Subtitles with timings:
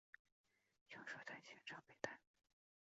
[0.89, 2.31] 凶手在现场被逮捕。